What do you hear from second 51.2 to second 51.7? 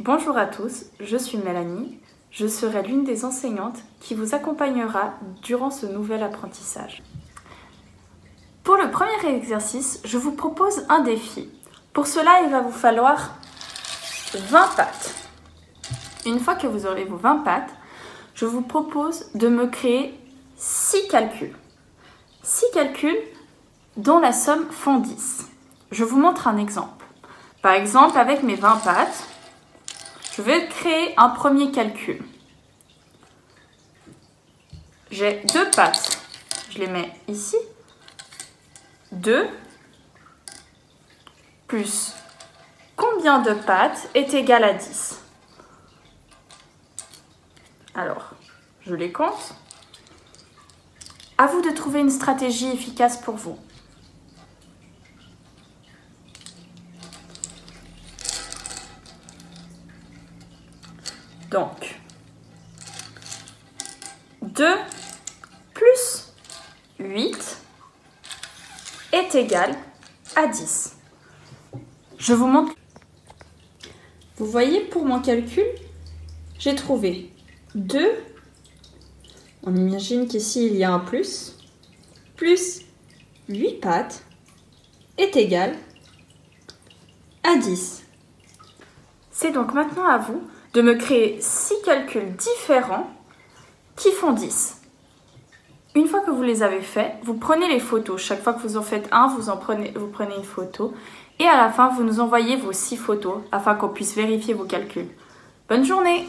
À vous de